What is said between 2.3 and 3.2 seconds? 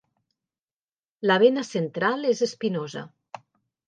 és espinosa.